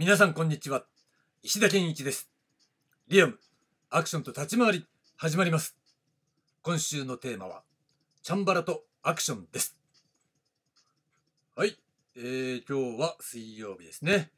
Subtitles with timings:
[0.00, 0.84] 皆さんこんにちは。
[1.42, 2.30] 石田健一です。
[3.08, 3.36] リアム
[3.90, 4.86] アクションと立ち回り
[5.16, 5.76] 始まります。
[6.62, 7.62] 今週のテーマは
[8.22, 9.76] チャンバラとアクションです。
[11.56, 11.76] はい、
[12.14, 14.30] えー、今日は水曜日ですね、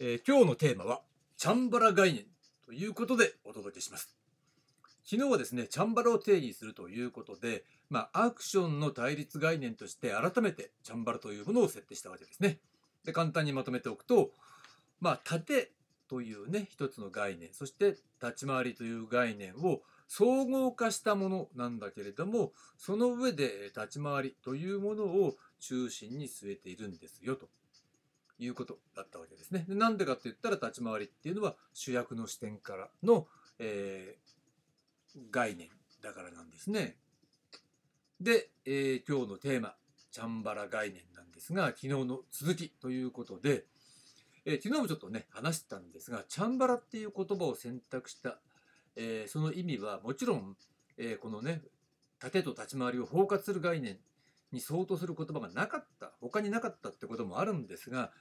[0.00, 1.02] えー、今日のテーマは
[1.36, 2.24] チャンバラ概念
[2.64, 4.16] ということでお届けします。
[5.04, 12.60] 昨日はですねチャンバラを定義するということでまあアクションの対立概念として改めてチャンバラというものを設定したわけですね。
[13.04, 14.30] で簡単にまとめておくと
[15.02, 15.72] まあ縦
[16.08, 27.48] というね一つの概念そして立ち回りという概念を総合化したものなんだけれどもその上で立ち回りというものを中心に据えているんですよと
[28.38, 29.64] いうことだったわけですね。
[29.68, 33.26] でなんでかって言ったら立ち回りっていうのは主役の視点からの、
[33.58, 35.68] えー、概念
[36.02, 36.96] だからなんですね。
[38.20, 39.74] で、えー、今日のテーマ
[40.10, 43.64] チャンバラ概念なんですが昨日の続きということで、
[44.44, 48.38] えー、昨日もちょっとね話したんですがチャンバラっていう言葉を選択した、
[48.96, 50.56] えー、その意味はもちろん、
[50.98, 51.62] えー、このね
[52.18, 53.98] 盾と立ち回りを包括する概念
[54.52, 58.12] に相当する言葉がなかった他になかったってこともあるんですが、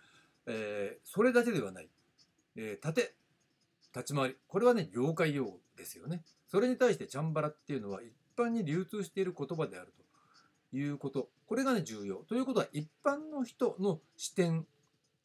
[0.48, 1.90] え、それだけではない、
[2.56, 3.14] えー、盾
[3.94, 6.24] 立ち回りこれはね業界用語ですよね。
[6.48, 9.94] それに対してチャンバラっていうのは一般に流通している言葉である
[10.72, 11.30] ということ。
[11.46, 12.18] これがね重要。
[12.18, 14.66] ということは一般の人の視点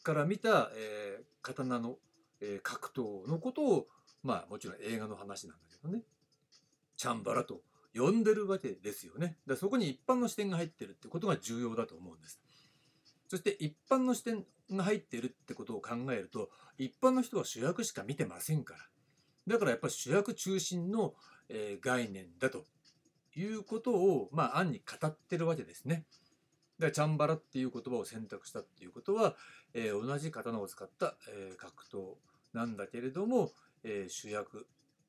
[0.07, 1.97] から見た、えー、刀の、
[2.41, 3.87] えー、格闘のことを
[4.23, 6.05] まあもちろん映画の話なんだけどね。
[6.97, 7.63] チャンバラと
[7.93, 9.37] 呼んでるわけですよね。
[9.49, 12.41] だそこに一般の視点が入ってるってことが重要だと思うんです。
[13.27, 19.55] そして一般の視点が入ってるってことを考えると一般の人は主役しか見てませんから。
[19.55, 21.15] だからやっぱり主役中心の、
[21.49, 22.65] えー、概念だと
[23.35, 26.05] いうことをまあ暗に語ってるわけですね。
[26.79, 29.35] でチャンバラっていう言葉を選択したっていうことは、
[29.75, 32.15] えー、同じ刀を使った、えー、格闘
[32.53, 33.53] なんだけれども、
[33.83, 34.67] えー、主役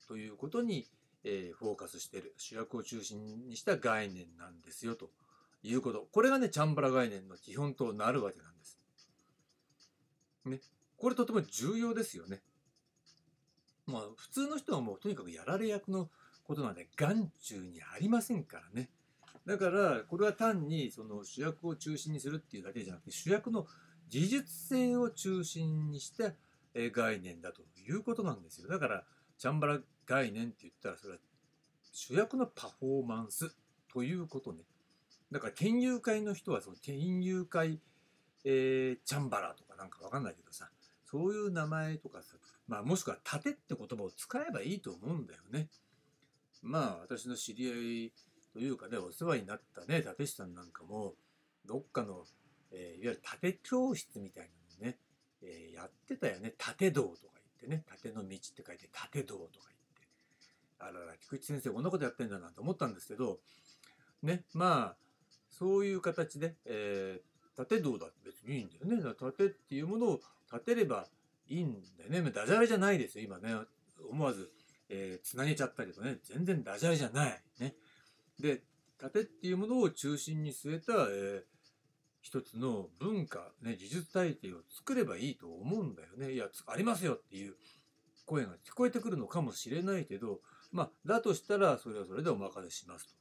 [0.07, 0.87] ということに、
[1.25, 5.09] えフォーカスしている主役を中心にした概念なんですよと
[5.61, 8.79] いうことこれがねチャンバラ概念の基本となるわけなんです。
[10.45, 10.61] ね、
[10.95, 12.41] これとても重要ですよね。
[13.85, 16.09] まあ普通の人はもうとにかくやられ役の
[16.43, 18.89] ことなんで眼中にありませんからね。
[19.47, 23.65] だからこれは単にその主役を中心にするっていうだけじゃなくて主役の
[24.09, 26.33] 技術性を中心にした
[26.75, 28.67] 概念だということなんですよ。
[28.67, 29.03] だから
[29.37, 31.19] チャンバラ概念って言ったらそれは
[31.93, 33.55] 主役のパフォーマンス
[33.91, 34.59] ということね。
[35.31, 37.79] だから県友会の人はその県友会、
[38.43, 40.69] えー、チャンバラとかなんかわかんないけどさ
[41.05, 42.35] そういう名前とかさ、
[42.67, 45.69] まあ、もしくは盾って言葉を使えばいいと思うんだよね。
[46.61, 48.13] まあ私の知り合い
[48.57, 51.13] というかね、お世話になったね、立石さんなんかも、
[51.67, 52.25] どっかの、
[52.71, 54.97] えー、いわゆる盾教室みたいなのね、
[55.43, 56.55] えー、やってたよね。
[56.57, 60.07] 盾道とか言ってね、盾の道って書いて盾道とか言って。
[60.79, 63.37] あらら、菊池先生こんなことやってんだなと思ったんですけど、
[64.23, 64.97] ね、まあ、
[65.51, 69.03] そういう形で、えー、盾道だって別にいいんだよね。
[69.03, 70.19] だ盾っていうものを
[70.51, 71.05] 立てれば
[71.47, 72.31] いいんだよね。
[72.31, 73.53] ダジャレじゃないですよ、今ね。
[74.09, 74.51] 思わず、
[74.89, 77.43] えー、つなげちゃったけどね、全然ダジャレじゃない。
[77.59, 77.75] ね。
[78.39, 78.63] で
[78.99, 81.41] 盾っていうものを中心に据えた、えー、
[82.21, 86.33] 一つの文化、ね、技術体系を作ればいいと思うんだよね。
[86.33, 87.55] いやありますよっていう
[88.25, 93.15] 声が聞こえてくるのかもしれないけどまあだとしたらそれはそれでお任せします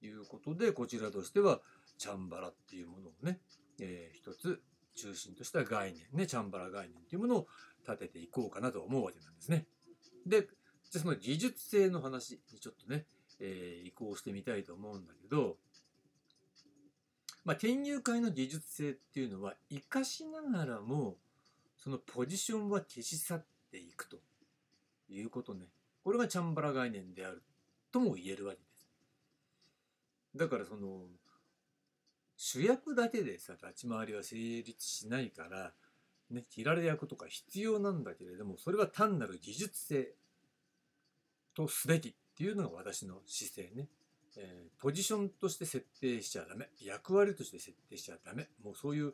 [0.00, 1.60] ということでこちらとしては
[1.98, 3.40] チャンバラっていうものをね、
[3.80, 4.62] えー、一つ
[4.94, 7.46] 中心とした概念ねチャンバラ概念っていうものを
[7.86, 9.66] 立てていこうかなと思うわけなんですね。
[10.26, 10.46] で
[10.90, 13.06] じゃその技術性の話にちょっとね
[13.44, 15.56] えー、移行してみたいと思うんだけど、
[17.44, 21.16] まあ、転入会の技術性っていうのは生かしながらも
[21.76, 24.18] そのポジションは消し去っていくと
[25.10, 25.66] いうことね。
[26.04, 27.42] これがチャンバラ概念である
[27.90, 28.88] とも言えるわけです。
[30.36, 31.06] だからその
[32.36, 35.72] 主役だけでさ立ち回りは成立しないから
[36.30, 40.14] ね切られ役とか必要なんだけれどもそれは単なる技術性
[41.54, 42.14] とすべき。
[42.42, 43.86] ていうのが私の姿勢ね。
[44.36, 46.70] えー、ポジションとして設定しちゃダメ。
[46.82, 48.48] 役割として設定しちゃダメ。
[48.64, 49.12] もうそういう、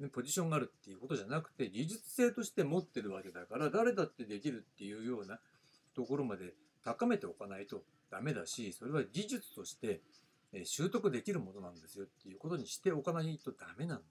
[0.00, 5.38] ね、ポジションがあるっていうことじゃなくて、技術性として持ってるわけだから、誰だってできるっていうような
[5.94, 10.00] ところまで高めておかないとダメだし、それは技術として
[10.54, 14.04] え習得できるものなんですよっていうことにしておかないとダメなのね。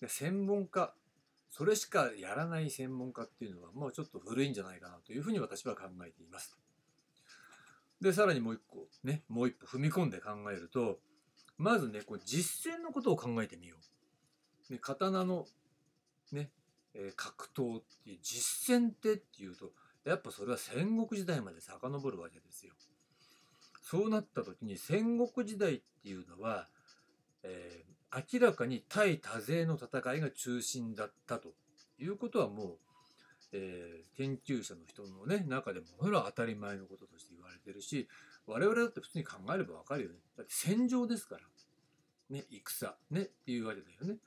[0.00, 0.92] で専門家、
[1.48, 6.58] それしかやらない専門家っていうのはもうちょっと古いんじゃないかなというふうに私は考えています。
[8.04, 10.98] でさらにもう一個ねもう一歩踏み込んで考えると
[11.56, 13.76] まずねこう実践のことを考えてみよ
[14.68, 14.72] う。
[14.72, 15.46] ね、刀の
[16.30, 16.50] ね
[16.92, 19.72] えー格闘っていう実戦ってっていうと
[20.04, 22.74] やっぱそれは戦国時代まで遡るわけですよ。
[23.82, 26.68] そうなった時に戦国時代っていうのは、
[27.42, 27.94] えー
[28.32, 31.48] 明らかに対多勢の戦いが中心だったと
[31.98, 32.78] いうことはもう、
[33.52, 37.33] えー研究者の人のね中でもそれは当たり前のこととして
[37.64, 38.08] てるし
[38.46, 40.16] 我々だって普通に考えればわかるよね。
[40.36, 41.40] だって戦場ですから。
[42.30, 42.94] ね、戦。
[43.10, 44.18] ね、っていうわけだよね。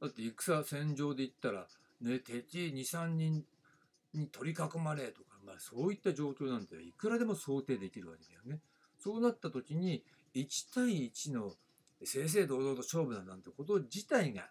[0.00, 1.66] だって戦、戦場で言ったら、
[2.00, 3.44] ね、敵2、3人
[4.14, 8.60] に取り囲まれとか、まあそういった状況なんていくらでも想定できるわけだよね。
[8.98, 10.04] そうなった時に、
[10.34, 11.54] 1対1の
[12.04, 14.48] 正々堂々と勝負だなんてこと自体が、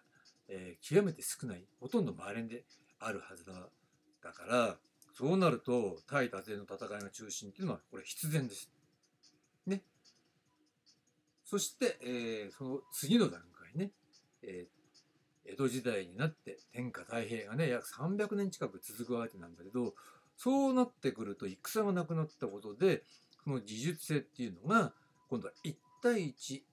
[0.48, 2.64] えー極めて少ない、ほとんど稀で
[2.98, 3.46] あるはず。
[3.46, 4.78] だから、
[5.16, 8.70] そうなると、対多勢の戦いが中心っていうのは、これ必然です。
[9.66, 9.82] ね。
[11.42, 13.92] そして、えーその次の段階ね、
[14.42, 14.76] えー
[15.48, 19.94] 江戸時代になって天下太平がね約300年近く続くわけなんだけど
[20.36, 23.04] そうなってくると戦がなくなったことで
[23.44, 24.92] その技術性っていうのが
[25.30, 26.64] 今度は1対1っ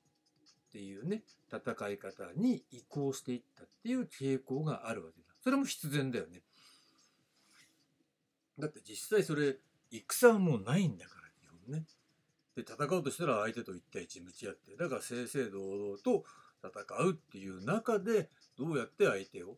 [0.72, 6.42] ていうね戦い方に移行していったっていう傾向があるわけだそれも必然だよね
[8.60, 9.56] だって実際それ
[9.92, 11.86] 戦はもうないんだから基本ね
[12.56, 16.24] で戦うとしたら相手と1対1向き合ってだから正々堂々と
[16.64, 19.58] 戦うっていう中でどうやって相手を、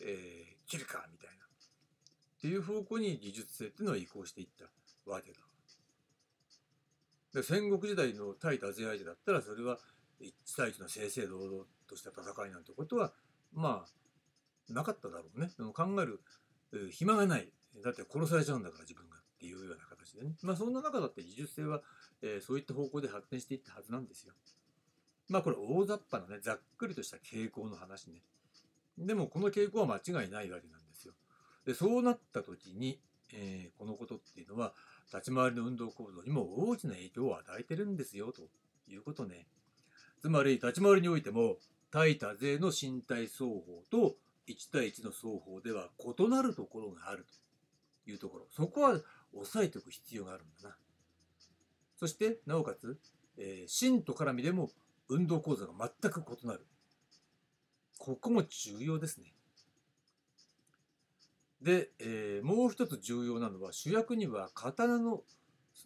[0.00, 4.64] えー切るかみたいなっていう方向に技術性っていうのは移行していった
[5.10, 5.38] わけだ。
[7.34, 9.78] で戦国時代の対多勢相手だったらそれは
[10.20, 13.12] 1対1の正々堂々とした戦いなんてことは
[13.52, 15.50] まあなかっただろうね。
[15.56, 16.20] でも考える
[16.90, 17.48] 暇がない。
[17.82, 20.32] だって殺されちゃうんだから自分がっていうような形でね。
[20.42, 21.82] まあそんな中だって技術性は、
[22.22, 24.34] えーそういった方向で発展していったはずなんですよ。
[25.28, 28.22] まあこれ大雑把なね、ざっくりとした傾向の話ね。
[28.98, 31.14] でもこの傾向は間違いないわけなんですよ。
[31.64, 33.00] で、そうなった時に、
[33.32, 34.72] えーこのことっていうのは、
[35.12, 38.48] 立ち回りの運動行動にも大きな影響を与えてるんですよ、と
[38.88, 39.46] いうことね。
[40.20, 41.58] つまり、立ち回りにおいても、
[41.90, 44.16] 対多勢の身体双方と
[44.48, 47.45] 1対1の双方では異なるところがあると
[48.06, 48.46] いうところ。
[48.50, 49.00] そこは
[49.32, 50.76] 押さえておく必要があるんだな。
[51.96, 52.98] そして、なおかつ、
[53.38, 54.70] えー芯と絡みでも
[55.08, 56.66] 運動構造が全く異なる。
[57.98, 59.32] ここも重要ですね。
[61.60, 65.22] で、えーもう一つ重要なのは主役には刀の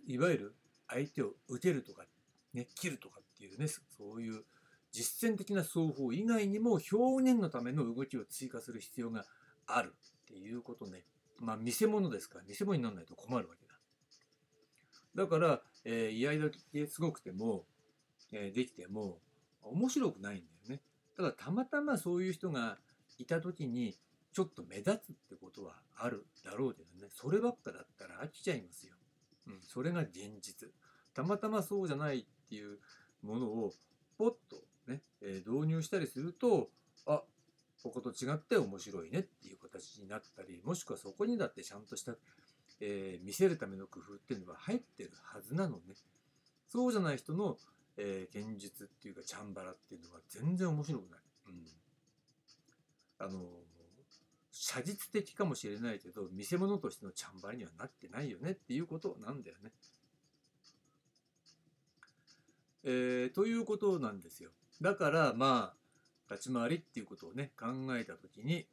[0.06, 0.54] いわゆる
[0.88, 2.04] 相手を撃てるとか、
[2.52, 4.44] ね、切るとかっていうねそういう
[4.92, 9.24] 実践的な双方以外にも表現のための動きを追加する必要が
[9.66, 9.94] ある
[10.24, 11.04] っていうことね。
[11.40, 15.24] まあ見せ物ですから見せ物にならないと困るわけだ。
[15.24, 17.64] だから、えー、居合だけすごくても、
[18.32, 19.18] えーできても
[19.62, 20.82] 面白くないんだよね。
[21.16, 22.78] ただたまたまそういう人が
[23.18, 23.96] いた時に
[24.32, 28.94] ちょっと目立つってことはあるだろうけどねそればっかだったら飽きちゃいますよ。
[29.48, 30.70] うん、それが現実。
[31.12, 32.78] たまたまそうじゃないっていう
[33.22, 33.72] ものを
[34.16, 36.70] ポッとね、えー導入したりすると
[37.06, 37.22] あ
[37.82, 42.12] ここと違って面白いねっていう形になったりもしくはそこにだってちゃんとした、
[42.80, 45.94] えー見せるための工夫っていうのが入ってるはずなのね。
[46.68, 47.56] そうじゃない人の、
[47.96, 51.20] えー現実っていうかチャンバラっていうのは全然面白くない。
[51.48, 53.40] うん、あの
[54.52, 59.72] 写実的かもしれないけど見せ物としてのチャンバラにはなってないよねっていうことなんだよね。
[62.84, 64.50] えーということなんですよ。
[64.80, 65.79] だからまあ
[66.30, 68.66] 立ち回りっていうことをね考えた時に、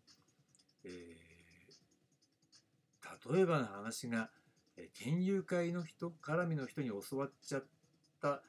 [0.84, 1.28] えー
[3.34, 4.30] 例えばの話が
[4.78, 7.64] えー県友会の人絡みの人に教わっちゃっ
[8.22, 8.42] た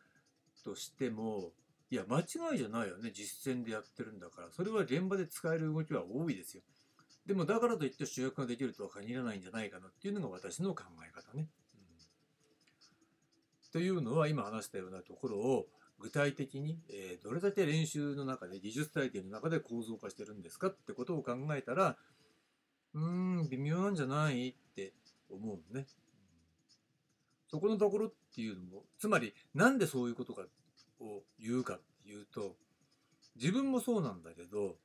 [0.65, 1.53] としても
[1.91, 2.23] いや間違
[2.55, 4.49] いじゃないよね実践でやってるんだから。
[4.51, 6.63] それは現場で使える動きは多いですよ。
[7.25, 11.49] でもだからといって主役ができるとは限らないんじゃないかなっていうのが私の考え方ね。
[11.75, 11.81] うん。
[13.73, 15.67] というのは今話したようなところを
[16.01, 20.69] 具体的に、えーどれだけ練習の中で技術体系の中で構造化してるんですか？
[20.69, 21.97] ってことを考えたら
[22.95, 24.51] うーん微妙なんじゃない？
[24.51, 24.93] って
[25.29, 25.87] 思うのね。
[27.51, 30.43] そこのところっていうのもつまりなんでそういうことか
[31.01, 32.57] を言うかっていうと
[33.37, 34.77] 自分もそうなんだけど、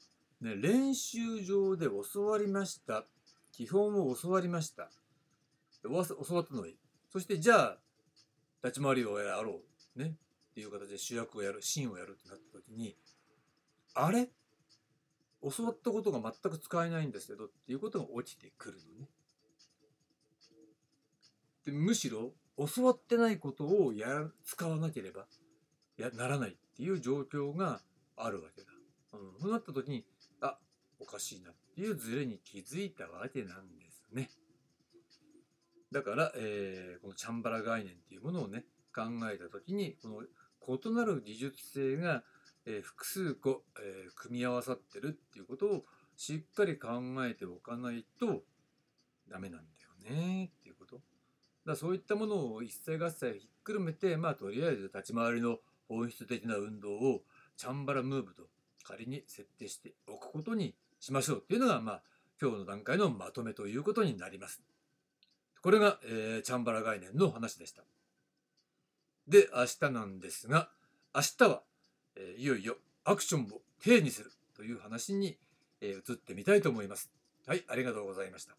[0.42, 3.06] ね、練習場で教わりました。
[3.52, 4.90] 基本を教わりました。
[5.84, 6.78] 教わったのはいい。
[7.12, 7.78] そしてじゃあ
[8.64, 9.60] 立ち回りをやろ
[9.96, 10.00] う。
[10.00, 10.16] ね。
[10.54, 12.96] っていう形で主役をやるシーンをやるってなった時に
[13.96, 14.30] あれ？
[15.42, 19.10] 教わったことが全く使えないんですけどっていうことが起きてくるのね。
[21.66, 25.26] でむしろ教わってないことをや使わなければ
[25.98, 27.82] やならないっていう状況が
[28.16, 28.68] あるわけだ。
[29.14, 30.06] うん、そうなった時に
[30.40, 30.58] あ
[31.00, 34.30] おかしいなっていうズレに気づいたわけなんですね。
[35.92, 40.22] だから、えー、このチャンバラ概念っていうものをね考えた時にこの
[40.92, 42.24] 異なる技術性が、
[42.66, 45.86] え、複数個、え、組み合わさってるっていうことを
[46.16, 46.90] しっかり考
[47.26, 48.44] えておかないと
[49.30, 51.02] ダメなんだよねっていうこと。
[51.66, 57.22] だそういったものを一切合切ひっくるめてまあとりあえず立ち回りの本質的な運動を
[57.56, 58.44] チャンバラムーブと
[58.84, 62.02] 仮に設定しておくことにしましょうっていうのがまあ
[62.42, 64.62] 今日の段階のまとめということになります。
[65.62, 67.84] これが、えー、チャンバラ概念の話でした。
[69.28, 70.70] で、明日なんですが、
[71.16, 71.64] 明日は、
[72.16, 75.38] えー、いよいよアクションを K にするという話に、
[75.82, 77.12] えー、移ってみたいと思います。
[77.46, 78.56] はい、ありがとうございました。